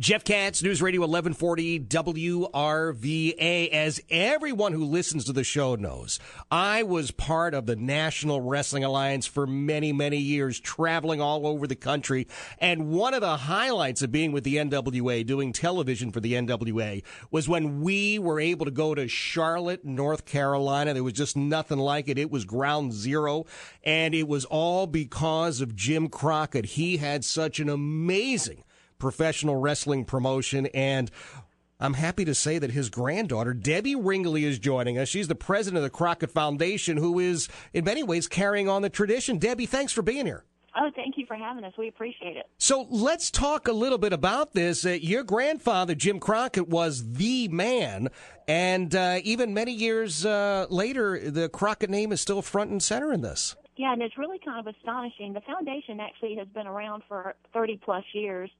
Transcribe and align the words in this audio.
Jeff 0.00 0.22
Katz, 0.22 0.62
News 0.62 0.80
Radio 0.80 1.00
1140 1.00 1.80
WRVA. 1.80 3.68
As 3.70 4.00
everyone 4.08 4.72
who 4.72 4.84
listens 4.84 5.24
to 5.24 5.32
the 5.32 5.42
show 5.42 5.74
knows, 5.74 6.20
I 6.52 6.84
was 6.84 7.10
part 7.10 7.52
of 7.52 7.66
the 7.66 7.74
National 7.74 8.40
Wrestling 8.40 8.84
Alliance 8.84 9.26
for 9.26 9.44
many, 9.44 9.92
many 9.92 10.18
years, 10.18 10.60
traveling 10.60 11.20
all 11.20 11.48
over 11.48 11.66
the 11.66 11.74
country. 11.74 12.28
And 12.60 12.90
one 12.90 13.12
of 13.12 13.22
the 13.22 13.38
highlights 13.38 14.00
of 14.00 14.12
being 14.12 14.30
with 14.30 14.44
the 14.44 14.58
NWA, 14.58 15.26
doing 15.26 15.52
television 15.52 16.12
for 16.12 16.20
the 16.20 16.34
NWA, 16.34 17.02
was 17.32 17.48
when 17.48 17.80
we 17.80 18.20
were 18.20 18.38
able 18.38 18.66
to 18.66 18.70
go 18.70 18.94
to 18.94 19.08
Charlotte, 19.08 19.84
North 19.84 20.24
Carolina. 20.26 20.94
There 20.94 21.02
was 21.02 21.14
just 21.14 21.36
nothing 21.36 21.78
like 21.78 22.06
it. 22.06 22.18
It 22.18 22.30
was 22.30 22.44
ground 22.44 22.92
zero. 22.92 23.46
And 23.82 24.14
it 24.14 24.28
was 24.28 24.44
all 24.44 24.86
because 24.86 25.60
of 25.60 25.74
Jim 25.74 26.08
Crockett. 26.08 26.66
He 26.66 26.98
had 26.98 27.24
such 27.24 27.58
an 27.58 27.68
amazing 27.68 28.62
professional 28.98 29.56
wrestling 29.56 30.04
promotion. 30.04 30.66
And 30.66 31.10
I'm 31.80 31.94
happy 31.94 32.24
to 32.24 32.34
say 32.34 32.58
that 32.58 32.72
his 32.72 32.90
granddaughter, 32.90 33.54
Debbie 33.54 33.94
Ringley, 33.94 34.44
is 34.44 34.58
joining 34.58 34.98
us. 34.98 35.08
She's 35.08 35.28
the 35.28 35.34
president 35.34 35.78
of 35.78 35.82
the 35.84 35.90
Crockett 35.90 36.30
Foundation, 36.30 36.96
who 36.96 37.18
is, 37.18 37.48
in 37.72 37.84
many 37.84 38.02
ways, 38.02 38.26
carrying 38.26 38.68
on 38.68 38.82
the 38.82 38.90
tradition. 38.90 39.38
Debbie, 39.38 39.66
thanks 39.66 39.92
for 39.92 40.02
being 40.02 40.26
here. 40.26 40.44
Oh, 40.76 40.90
thank 40.94 41.16
you 41.16 41.26
for 41.26 41.34
having 41.36 41.64
us. 41.64 41.72
We 41.78 41.88
appreciate 41.88 42.36
it. 42.36 42.46
So 42.58 42.86
let's 42.90 43.30
talk 43.30 43.68
a 43.68 43.72
little 43.72 43.98
bit 43.98 44.12
about 44.12 44.52
this. 44.52 44.84
Uh, 44.84 44.90
your 44.90 45.24
grandfather, 45.24 45.94
Jim 45.94 46.20
Crockett, 46.20 46.68
was 46.68 47.12
the 47.14 47.48
man. 47.48 48.08
And 48.46 48.94
uh, 48.94 49.20
even 49.24 49.54
many 49.54 49.72
years 49.72 50.24
uh, 50.24 50.66
later, 50.70 51.30
the 51.30 51.48
Crockett 51.48 51.90
name 51.90 52.12
is 52.12 52.20
still 52.20 52.42
front 52.42 52.70
and 52.70 52.82
center 52.82 53.12
in 53.12 53.22
this. 53.22 53.56
Yeah, 53.76 53.92
and 53.92 54.02
it's 54.02 54.18
really 54.18 54.40
kind 54.44 54.66
of 54.66 54.74
astonishing. 54.74 55.32
The 55.32 55.40
foundation 55.40 56.00
actually 56.00 56.36
has 56.36 56.48
been 56.48 56.66
around 56.66 57.02
for 57.08 57.34
30 57.52 57.80
plus 57.84 58.04
years. 58.12 58.50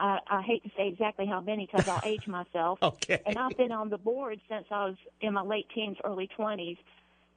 I, 0.00 0.18
I 0.26 0.42
hate 0.42 0.62
to 0.64 0.70
say 0.76 0.88
exactly 0.88 1.26
how 1.26 1.40
many 1.40 1.68
because 1.70 1.86
I'll 1.88 2.00
age 2.04 2.26
myself. 2.26 2.78
Okay. 2.82 3.20
And 3.26 3.36
I've 3.36 3.56
been 3.56 3.72
on 3.72 3.90
the 3.90 3.98
board 3.98 4.40
since 4.48 4.66
I 4.70 4.86
was 4.86 4.96
in 5.20 5.34
my 5.34 5.42
late 5.42 5.66
teens, 5.74 5.98
early 6.04 6.28
20s. 6.38 6.78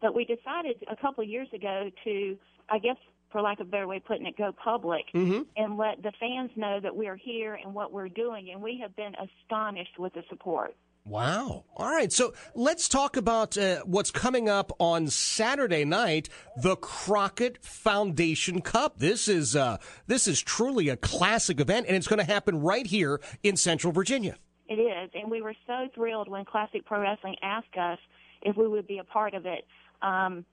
But 0.02 0.16
we 0.16 0.26
decided 0.26 0.84
a 0.90 0.96
couple 0.96 1.24
of 1.24 1.30
years 1.30 1.48
ago 1.54 1.90
to, 2.04 2.38
I 2.70 2.80
guess, 2.80 2.98
for 3.32 3.42
lack 3.42 3.60
of 3.60 3.68
a 3.68 3.70
better 3.70 3.88
way 3.88 3.98
of 3.98 4.06
putting 4.06 4.26
it, 4.26 4.38
go 4.38 4.52
public 4.52 5.06
mm-hmm. 5.14 5.42
and 5.58 5.78
let 5.78 6.02
the 6.04 6.12
fans 6.20 6.52
know 6.56 6.80
that 6.80 6.96
we're 6.96 7.16
here 7.16 7.56
and 7.56 7.74
what 7.74 7.92
we're 7.92 8.10
doing. 8.10 8.50
And 8.52 8.62
we 8.62 8.80
have 8.82 8.96
been 8.96 9.14
astonished 9.16 9.98
with 9.98 10.14
the 10.14 10.24
support. 10.30 10.76
Wow. 11.06 11.66
All 11.76 11.90
right. 11.92 12.12
So 12.14 12.34
let's 12.56 12.88
talk 12.88 13.18
about 13.18 13.58
uh, 13.58 13.82
what's 13.86 14.10
coming 14.10 14.48
up 14.48 14.72
on 14.80 15.08
Saturday 15.10 15.84
night, 15.84 16.30
the 16.62 16.78
Crockett 16.78 17.62
Foundation 17.64 18.62
Cup. 18.62 19.00
This 19.00 19.28
is 19.28 19.54
uh, 19.56 19.78
this 20.08 20.28
is 20.28 20.42
truly 20.42 20.88
a 20.88 20.96
classic 20.96 21.60
event, 21.60 21.88
and 21.88 21.98
it's 21.98 22.08
going 22.08 22.20
to 22.26 22.32
happen 22.32 22.62
right 22.62 22.86
here 22.88 23.20
in 23.44 23.58
Central 23.58 23.92
Virginia. 23.92 24.38
It 24.70 24.76
is, 24.76 25.10
and 25.14 25.30
we 25.30 25.42
were 25.42 25.56
so 25.68 25.90
thrilled 25.94 26.30
when 26.30 26.46
Classic 26.46 26.86
Pro 26.86 27.02
Wrestling 27.02 27.36
asked 27.44 27.76
us 27.78 28.00
if 28.42 28.56
we 28.56 28.66
would 28.68 28.88
be 28.88 29.00
a 29.00 29.04
part 29.04 29.34
of 29.34 29.46
it. 29.46 29.66
Um, 30.02 30.46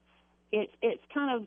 it's 0.50 0.72
it's 0.82 1.02
kind 1.14 1.40
of 1.40 1.46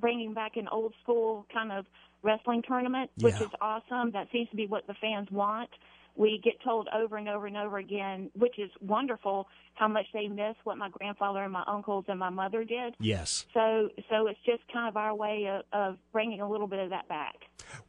bringing 0.00 0.32
back 0.32 0.56
an 0.56 0.68
old 0.68 0.94
school 1.02 1.44
kind 1.52 1.70
of 1.70 1.84
wrestling 2.22 2.62
tournament, 2.66 3.10
which 3.20 3.34
Yeah. 3.34 3.42
is 3.44 3.50
awesome. 3.60 4.12
That 4.12 4.28
seems 4.32 4.48
to 4.50 4.56
be 4.56 4.66
what 4.66 4.86
the 4.86 4.94
fans 4.94 5.30
want. 5.30 5.68
We 6.18 6.40
get 6.42 6.54
told 6.64 6.88
over 6.92 7.16
and 7.16 7.28
over 7.28 7.46
and 7.46 7.56
over 7.56 7.78
again, 7.78 8.30
which 8.34 8.58
is 8.58 8.70
wonderful, 8.80 9.46
how 9.74 9.86
much 9.86 10.06
they 10.12 10.26
miss 10.26 10.56
what 10.64 10.76
my 10.76 10.88
grandfather 10.88 11.44
and 11.44 11.52
my 11.52 11.62
uncles 11.68 12.06
and 12.08 12.18
my 12.18 12.28
mother 12.28 12.64
did. 12.64 12.96
Yes. 12.98 13.46
So, 13.54 13.88
so 14.10 14.26
it's 14.26 14.40
just 14.44 14.62
kind 14.72 14.88
of 14.88 14.96
our 14.96 15.14
way 15.14 15.46
of, 15.48 15.62
of 15.72 15.96
bringing 16.12 16.40
a 16.40 16.50
little 16.50 16.66
bit 16.66 16.80
of 16.80 16.90
that 16.90 17.08
back. 17.08 17.36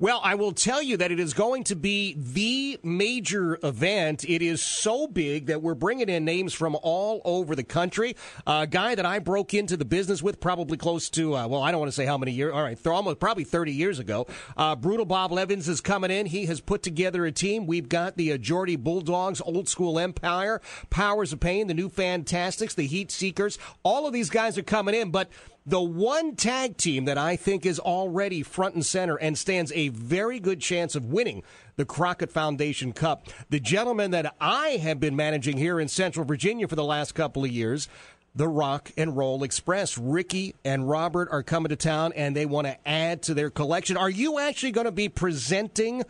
Well, 0.02 0.22
I 0.24 0.36
will 0.36 0.54
tell 0.54 0.82
you 0.82 0.96
that 0.96 1.12
it 1.12 1.20
is 1.20 1.34
going 1.34 1.66
to 1.66 1.76
be 1.76 2.16
the 2.18 2.80
major 2.82 3.60
event. 3.62 4.24
It 4.24 4.42
is 4.42 4.62
so 4.62 5.08
big 5.08 5.48
that 5.48 5.62
we're 5.62 5.76
bringing 5.76 6.08
in 6.08 6.24
names 6.24 6.54
from 6.54 6.78
all 6.82 7.22
over 7.26 7.54
the 7.54 7.66
country. 7.66 8.16
A 8.48 8.66
guy 8.66 8.96
that 8.96 9.06
I 9.06 9.20
broke 9.20 9.54
into 9.54 9.76
the 9.76 9.84
business 9.84 10.24
with 10.24 10.40
probably 10.40 10.78
close 10.78 11.10
to, 11.10 11.36
uh, 11.36 11.48
well, 11.50 11.62
I 11.62 11.72
don't 11.72 11.82
want 11.82 11.92
to 11.92 11.96
say 11.98 12.06
how 12.06 12.18
many 12.18 12.32
years. 12.32 12.54
All 12.54 12.64
right, 12.64 12.82
th- 12.82 12.88
almost 12.88 13.20
probably 13.20 13.44
30 13.44 13.74
years 13.74 14.00
ago. 14.00 14.26
Uh, 14.56 14.74
Brutal 14.78 15.06
Bob 15.06 15.38
Evans 15.38 15.68
is 15.68 15.82
coming 15.82 16.12
in. 16.12 16.28
He 16.28 16.46
has 16.46 16.62
put 16.62 16.82
together 16.82 17.26
a 17.26 17.32
team. 17.34 17.68
We've 17.68 17.90
got 17.90 18.16
the 18.16 18.32
uh, 18.32 18.38
Geordie 18.38 18.78
Bulldogs, 18.78 19.42
Old 19.42 19.68
School 19.68 20.00
Empire, 20.00 20.62
Powers 20.90 21.34
of 21.34 21.42
Pain, 21.42 21.68
the 21.68 21.74
New 21.74 21.90
Fantastics, 21.90 22.74
the 22.74 22.88
Heat 22.88 23.12
Seekers. 23.12 23.60
All 23.84 24.08
of 24.08 24.14
these 24.14 24.30
guys 24.30 24.58
are 24.58 24.64
coming 24.64 24.96
in, 24.96 25.12
but 25.12 25.30
the 25.70 25.80
one 25.80 26.36
tag 26.36 26.78
team 26.78 27.06
that 27.06 27.20
I 27.20 27.36
think 27.36 27.64
is 27.64 27.80
already 27.80 28.42
front 28.42 28.74
and 28.74 28.84
center 28.84 29.18
and 29.18 29.38
stands 29.38 29.72
a 29.76 29.90
very 29.90 30.40
good 30.40 30.60
chance 30.60 30.96
of 30.96 31.06
winning 31.06 31.44
the 31.76 31.86
Crockett 31.86 32.32
Foundation 32.32 32.92
Cup. 32.92 33.28
The 33.52 33.60
gentleman 33.60 34.10
that 34.12 34.36
I 34.42 34.80
have 34.82 35.00
been 35.00 35.16
managing 35.16 35.58
here 35.58 35.80
in 35.80 35.88
Central 35.88 36.26
Virginia 36.26 36.68
for 36.68 36.76
the 36.76 36.84
last 36.84 37.14
couple 37.14 37.44
of 37.44 37.52
years, 37.52 37.88
the 38.34 38.48
Rock 38.48 38.92
and 38.98 39.16
Roll 39.16 39.44
Express. 39.44 39.96
Ricky 39.96 40.56
and 40.66 40.90
Robert 40.90 41.30
are 41.32 41.44
coming 41.44 41.70
to 41.70 41.76
town 41.76 42.14
and 42.16 42.36
they 42.36 42.48
want 42.48 42.66
to 42.66 42.76
add 42.88 43.22
to 43.24 43.36
their 43.36 43.52
collection. 43.52 43.96
Are 43.96 44.10
you 44.10 44.40
actually 44.40 44.72
going 44.72 44.86
to 44.86 44.92
be 44.92 45.08
presenting 45.08 46.04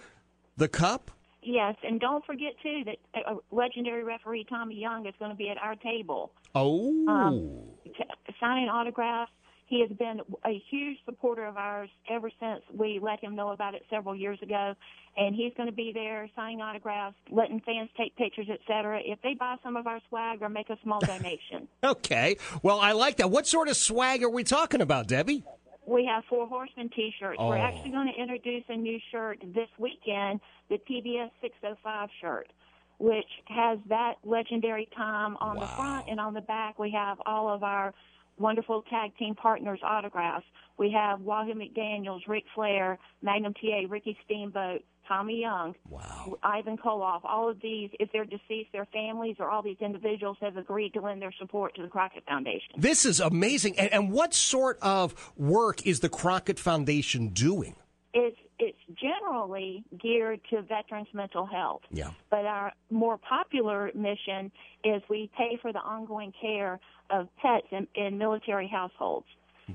the 0.55 0.69
cup? 0.69 1.11
Yes, 1.41 1.75
and 1.83 1.99
don't 1.99 2.23
forget 2.25 2.53
too 2.63 2.83
that 2.85 2.97
uh, 3.25 3.35
legendary 3.51 4.05
referee 4.05 4.45
Tommy 4.49 4.75
Young 4.75 5.05
is 5.05 5.13
going 5.19 5.31
to 5.31 5.37
be 5.37 5.49
at 5.49 5.57
our 5.57 5.75
table. 5.75 6.31
Oh. 6.55 7.07
Um, 7.09 7.59
t- 7.83 8.33
signing 8.39 8.69
autographs. 8.69 9.31
He 9.69 9.81
has 9.87 9.95
been 9.97 10.19
a 10.45 10.61
huge 10.71 10.97
supporter 11.05 11.45
of 11.45 11.55
ours 11.55 11.89
ever 12.09 12.31
since 12.39 12.61
we 12.75 12.99
let 13.01 13.19
him 13.23 13.35
know 13.35 13.49
about 13.49 13.75
it 13.75 13.83
several 13.87 14.15
years 14.15 14.39
ago, 14.41 14.73
and 15.15 15.35
he's 15.35 15.53
going 15.55 15.69
to 15.69 15.75
be 15.75 15.91
there 15.93 16.27
signing 16.35 16.59
autographs, 16.59 17.15
letting 17.29 17.61
fans 17.61 17.89
take 17.95 18.15
pictures, 18.15 18.47
etc. 18.49 18.99
If 19.05 19.21
they 19.21 19.35
buy 19.35 19.57
some 19.61 19.75
of 19.75 19.85
our 19.85 19.99
swag 20.09 20.41
or 20.41 20.49
make 20.49 20.71
a 20.71 20.77
small 20.81 20.99
donation, 21.05 21.67
Okay. 21.83 22.37
Well, 22.63 22.79
I 22.79 22.93
like 22.93 23.17
that. 23.17 23.29
What 23.29 23.45
sort 23.45 23.67
of 23.67 23.77
swag 23.77 24.23
are 24.23 24.29
we 24.29 24.43
talking 24.43 24.81
about, 24.81 25.07
Debbie? 25.07 25.43
we 25.85 26.05
have 26.05 26.23
Four 26.29 26.47
Horsemen 26.47 26.89
T-shirts. 26.95 27.37
Oh. 27.39 27.49
We're 27.49 27.57
actually 27.57 27.91
going 27.91 28.11
to 28.13 28.19
introduce 28.21 28.63
a 28.69 28.75
new 28.75 28.99
shirt 29.11 29.39
this 29.53 29.69
weekend, 29.79 30.39
the 30.69 30.77
TBS 30.77 31.29
605 31.41 32.09
shirt. 32.21 32.47
Which 32.99 33.29
has 33.47 33.79
that 33.87 34.15
legendary 34.25 34.89
time 34.95 35.37
on 35.39 35.55
the 35.57 35.65
front 35.65 36.07
and 36.09 36.19
on 36.19 36.33
the 36.33 36.41
back. 36.41 36.77
We 36.77 36.91
have 36.91 37.17
all 37.25 37.47
of 37.47 37.63
our 37.63 37.93
wonderful 38.39 38.83
tag 38.89 39.15
team 39.17 39.35
partners' 39.35 39.79
autographs. 39.83 40.45
We 40.77 40.91
have 40.91 41.21
Wahoo 41.21 41.53
McDaniels, 41.53 42.21
Ric 42.27 42.45
Flair, 42.55 42.97
Magnum 43.21 43.53
TA, 43.53 43.81
Ricky 43.89 44.17
Steamboat, 44.25 44.81
Tommy 45.07 45.41
Young, 45.41 45.75
Wow. 45.89 46.37
Ivan 46.43 46.77
Koloff. 46.77 47.21
All 47.23 47.49
of 47.49 47.59
these, 47.61 47.89
if 47.99 48.11
they're 48.13 48.25
deceased, 48.25 48.71
their 48.71 48.85
families 48.93 49.37
or 49.39 49.49
all 49.49 49.63
these 49.63 49.77
individuals 49.81 50.37
have 50.39 50.55
agreed 50.55 50.93
to 50.93 51.01
lend 51.01 51.21
their 51.21 51.33
support 51.39 51.75
to 51.75 51.81
the 51.81 51.87
Crockett 51.87 52.23
Foundation. 52.25 52.75
This 52.77 53.05
is 53.05 53.19
amazing. 53.19 53.77
And, 53.79 53.91
and 53.91 54.11
what 54.11 54.33
sort 54.33 54.77
of 54.81 55.31
work 55.35 55.85
is 55.85 55.99
the 56.01 56.09
Crockett 56.09 56.59
Foundation 56.59 57.29
doing? 57.29 57.75
It's 58.13 58.37
it's 58.59 58.77
generally 58.93 59.83
geared 59.97 60.41
to 60.49 60.61
veterans' 60.61 61.07
mental 61.13 61.45
health. 61.45 61.81
Yeah. 61.91 62.11
But 62.29 62.45
our 62.45 62.73
more 62.89 63.17
popular 63.17 63.91
mission 63.95 64.51
is 64.83 65.01
we 65.09 65.29
pay 65.37 65.57
for 65.61 65.71
the 65.71 65.79
ongoing 65.79 66.33
care 66.39 66.79
of 67.09 67.27
pets 67.41 67.67
in, 67.71 67.87
in 67.95 68.17
military 68.17 68.67
households. 68.67 69.25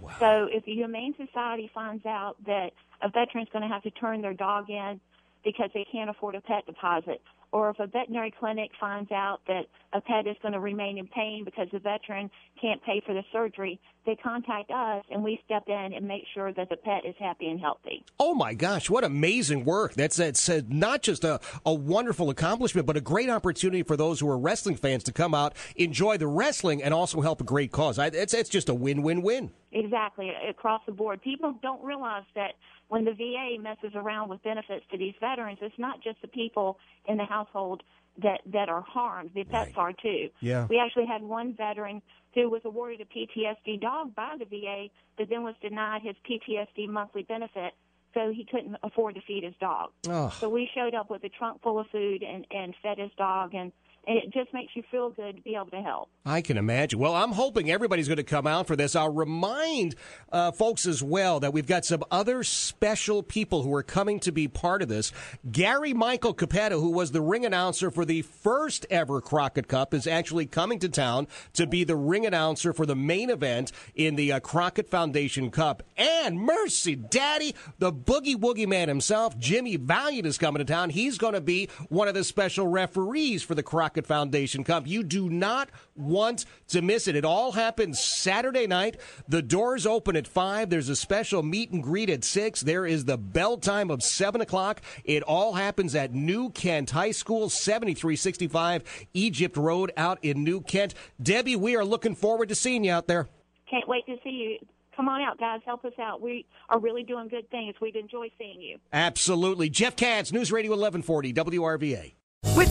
Wow. 0.01 0.13
So 0.19 0.49
if 0.51 0.65
the 0.65 0.73
Humane 0.73 1.15
Society 1.17 1.71
finds 1.75 2.05
out 2.05 2.37
that 2.47 2.73
a 3.03 3.09
veteran's 3.09 3.49
going 3.53 3.63
to 3.63 3.69
have 3.69 3.83
to 3.83 3.91
turn 3.91 4.23
their 4.23 4.35
dog 4.35 4.69
in 4.69 5.01
because 5.45 5.71
they 5.75 5.87
can't 5.91 6.11
afford 6.11 6.35
a 6.35 6.41
pet 6.41 6.67
deposit, 6.67 7.23
or 7.55 7.71
if 7.71 7.79
a 7.79 7.87
veterinary 7.87 8.35
clinic 8.41 8.73
finds 8.81 9.13
out 9.13 9.39
that 9.47 9.67
a 9.93 10.01
pet 10.01 10.27
is 10.27 10.35
going 10.43 10.53
to 10.55 10.59
remain 10.59 10.99
in 10.99 11.07
pain 11.07 11.45
because 11.45 11.69
the 11.73 11.79
veteran 11.79 12.29
can't 12.61 12.83
pay 12.83 13.01
for 13.07 13.15
the 13.15 13.23
surgery, 13.31 13.79
they 14.07 14.17
contact 14.17 14.73
us 14.73 15.05
and 15.09 15.23
we 15.23 15.41
step 15.45 15.63
in 15.69 15.93
and 15.95 16.07
make 16.07 16.25
sure 16.35 16.53
that 16.53 16.69
the 16.69 16.77
pet 16.77 17.07
is 17.07 17.15
happy 17.17 17.47
and 17.47 17.61
healthy. 17.61 18.05
Oh 18.19 18.35
my 18.35 18.55
gosh, 18.55 18.91
what 18.91 19.05
amazing 19.05 19.65
work. 19.65 19.95
That's 19.95 20.19
it's 20.19 20.49
uh, 20.49 20.63
not 20.67 21.03
just 21.03 21.23
a, 21.23 21.39
a 21.65 21.73
wonderful 21.73 22.29
accomplishment, 22.29 22.89
but 22.89 22.97
a 22.97 23.01
great 23.01 23.31
opportunity 23.31 23.85
for 23.85 23.97
those 23.97 24.19
who 24.19 24.29
are 24.29 24.37
wrestling 24.37 24.75
fans 24.75 25.05
to 25.05 25.13
come 25.13 25.33
out, 25.33 25.55
enjoy 25.77 26.19
the 26.19 26.27
wrestling, 26.27 26.83
and 26.83 26.93
also 26.93 27.21
help 27.21 27.41
a 27.41 27.45
great 27.45 27.71
cause. 27.71 28.01
I, 28.01 28.07
it's, 28.07 28.35
it's 28.35 28.51
just 28.51 28.69
a 28.69 28.75
win 28.75 29.03
win 29.03 29.23
win. 29.23 29.53
Exactly, 29.71 30.33
across 30.49 30.83
the 30.87 30.93
board. 30.93 31.23
People 31.23 31.55
don't 31.63 31.83
realize 31.85 32.25
that 32.35 32.55
when 32.89 33.05
the 33.05 33.13
VA 33.13 33.61
messes 33.61 33.93
around 33.95 34.29
with 34.29 34.43
benefits 34.43 34.85
to 34.91 34.99
these 34.99 35.15
veterans, 35.21 35.59
it's 35.63 35.79
not 35.79 36.03
just 36.03 36.21
the 36.23 36.29
people 36.29 36.79
in 37.09 37.17
the 37.17 37.25
household 37.45 37.83
that 38.23 38.41
that 38.47 38.69
are 38.69 38.83
harmed. 38.83 39.31
The 39.35 39.45
pets 39.45 39.77
Right. 39.77 39.79
are 39.79 39.93
too. 39.93 40.31
Yeah. 40.41 40.67
We 40.69 40.79
actually 40.79 41.07
had 41.07 41.23
one 41.23 41.55
veteran 41.55 42.01
who 42.35 42.49
was 42.49 42.63
awarded 42.65 43.01
a 43.01 43.05
PTSD 43.05 43.81
dog 43.81 44.15
by 44.15 44.37
the 44.39 44.45
VA, 44.45 44.89
but 45.17 45.29
then 45.29 45.43
was 45.43 45.55
denied 45.61 46.03
his 46.03 46.17
PTSD 46.29 46.89
monthly 46.89 47.23
benefit, 47.23 47.75
so 48.13 48.33
he 48.33 48.45
couldn't 48.45 48.77
afford 48.83 49.15
to 49.17 49.21
feed 49.23 49.43
his 49.45 49.55
dog. 49.61 49.91
Oh. 50.09 50.29
So 50.31 50.49
we 50.49 50.69
showed 50.75 50.95
up 50.95 51.11
with 51.11 51.25
a 51.25 51.29
trunk 51.29 51.63
full 51.63 51.79
of 51.81 51.89
food 51.89 52.23
and 52.23 52.47
and 52.51 52.75
fed 52.83 52.99
his 52.99 53.11
dog, 53.17 53.55
and, 53.55 53.73
and 54.07 54.19
it 54.19 54.33
just 54.33 54.53
makes 54.53 54.75
you 54.75 54.83
feel 54.91 55.11
good 55.11 55.37
to 55.37 55.43
be 55.43 55.55
able 55.55 55.67
to 55.67 55.81
help. 55.81 56.09
I 56.27 56.41
can 56.41 56.57
imagine. 56.57 56.99
Well, 56.99 57.15
I'm 57.15 57.33
hoping 57.33 57.71
everybody's 57.71 58.09
going 58.09 58.17
to 58.17 58.23
come 58.23 58.47
out 58.47 58.67
for 58.67 58.77
this. 58.77 58.97
I'll 58.97 59.13
remind 59.13 59.95
uh, 60.33 60.53
folks 60.53 60.87
as 60.87 61.03
well 61.03 61.41
that 61.41 61.53
we've 61.53 61.67
got 61.67 61.85
some 61.85 62.03
other 62.11 62.43
special 62.45 63.23
people 63.23 63.63
who 63.63 63.75
are 63.75 63.83
coming 63.83 64.21
to 64.21 64.33
be 64.33 64.49
part 64.49 64.83
of 64.83 64.89
this. 64.89 65.13
Gary 65.51 65.93
Michael 65.93 66.35
Cappetta, 66.35 66.81
who 66.81 66.91
was 66.91 67.13
the 67.13 67.21
ring 67.21 67.45
announcer 67.45 67.91
for 67.91 68.05
the 68.05 68.23
first 68.23 68.87
ever 68.91 69.21
Crockett 69.21 69.69
Cup, 69.69 69.95
is 69.95 70.07
actually 70.07 70.47
coming 70.47 70.79
to 70.79 70.89
town 70.89 71.27
to 71.55 71.67
be 71.67 71.85
the 71.85 71.97
ring 71.97 72.27
announcer 72.27 72.73
for 72.73 72.87
the 72.87 72.97
main 72.97 73.31
event 73.31 73.73
in 73.95 74.17
the 74.17 74.33
uh, 74.33 74.41
Crockett 74.41 74.89
Foundation 74.89 75.51
Cup. 75.51 75.83
And 75.97 76.41
mercy, 76.41 76.97
Daddy, 76.97 77.55
the 77.79 77.93
boogie 77.93 78.37
woogie 78.37 78.67
man 78.67 78.89
himself, 78.89 79.39
Jimmy 79.39 79.77
Valiant, 79.77 80.27
is 80.27 80.39
coming 80.39 80.59
to 80.59 80.65
town. 80.65 80.91
He's 80.91 81.19
going 81.19 81.35
to 81.35 81.41
be 81.41 81.69
one 81.89 82.09
of 82.09 82.15
the 82.15 82.25
special 82.25 82.67
referees 82.67 83.43
for 83.43 83.55
the 83.55 83.63
Crockett 83.63 83.94
Foundation 84.03 84.65
Cup. 84.65 84.87
You 84.87 85.03
do 85.03 85.31
not 85.31 85.71
want 85.95 86.45
to 86.69 86.83
miss 86.83 87.07
it. 87.07 87.17
It 87.17 87.25
all 87.25 87.53
happens 87.53 88.01
Saturday 88.01 88.67
night. 88.67 88.97
The 89.29 89.43
doors 89.43 89.87
open 89.87 90.17
at 90.17 90.27
5. 90.27 90.71
There's 90.71 90.89
a 90.89 90.97
special 90.97 91.43
meet 91.43 91.71
and 91.71 91.83
greet 91.83 92.11
at 92.11 92.25
6. 92.25 92.63
There 92.63 92.85
is 92.85 93.05
the 93.05 93.17
bell 93.17 93.57
time 93.57 93.91
of 93.91 94.03
7 94.03 94.41
o'clock. 94.41 94.83
It 95.05 95.23
all 95.23 95.55
happens 95.55 95.95
at 95.95 96.13
New 96.13 96.51
Kent 96.51 96.91
High 96.91 97.13
School, 97.13 97.49
7365 97.49 98.83
Egypt 99.15 99.57
Road 99.57 99.93
out 99.97 100.19
in 100.23 100.43
New 100.43 100.61
Kent. 100.61 100.95
Debbie, 101.23 101.57
we 101.57 101.77
are 101.77 101.85
looking 101.85 102.15
forward 102.15 102.49
to 102.49 102.55
seeing 102.55 102.85
you 102.85 102.93
out 102.93 103.07
there. 103.07 103.29
Can't 103.71 103.89
wait 103.89 104.05
to 104.07 104.17
see 104.25 104.31
you. 104.31 104.59
Come 104.97 105.09
on 105.09 105.21
out, 105.21 105.39
guys. 105.39 105.61
Help 105.65 105.85
us 105.85 105.93
out. 106.01 106.21
We 106.21 106.47
are 106.69 106.79
really 106.79 107.03
doing 107.03 107.29
good 107.29 107.51
things. 107.51 107.75
We'd 107.81 107.97
enjoy 107.97 108.31
seeing 108.39 108.61
you. 108.61 108.79
Absolutely. 108.93 109.69
Jeff 109.69 109.97
Katz, 109.97 110.33
News 110.33 110.53
Radio 110.53 110.71
1140, 110.71 111.33
WRVA. 111.33 112.15